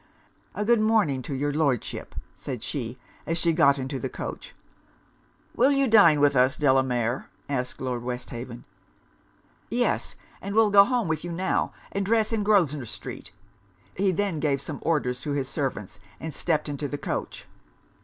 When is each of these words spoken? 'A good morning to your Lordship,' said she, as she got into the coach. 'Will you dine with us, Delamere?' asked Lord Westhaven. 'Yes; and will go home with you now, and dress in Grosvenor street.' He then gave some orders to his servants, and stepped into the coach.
'A 0.55 0.65
good 0.65 0.79
morning 0.81 1.21
to 1.21 1.31
your 1.35 1.53
Lordship,' 1.53 2.15
said 2.35 2.63
she, 2.63 2.97
as 3.27 3.37
she 3.37 3.53
got 3.53 3.77
into 3.77 3.99
the 3.99 4.09
coach. 4.09 4.55
'Will 5.55 5.71
you 5.71 5.87
dine 5.87 6.19
with 6.19 6.35
us, 6.35 6.57
Delamere?' 6.57 7.27
asked 7.47 7.79
Lord 7.79 8.01
Westhaven. 8.01 8.63
'Yes; 9.69 10.15
and 10.41 10.55
will 10.55 10.71
go 10.71 10.85
home 10.85 11.07
with 11.07 11.23
you 11.23 11.31
now, 11.31 11.71
and 11.91 12.03
dress 12.03 12.33
in 12.33 12.41
Grosvenor 12.41 12.85
street.' 12.85 13.31
He 13.93 14.09
then 14.11 14.39
gave 14.39 14.59
some 14.59 14.79
orders 14.81 15.21
to 15.21 15.33
his 15.33 15.47
servants, 15.47 15.99
and 16.19 16.33
stepped 16.33 16.67
into 16.67 16.87
the 16.87 16.97
coach. 16.97 17.45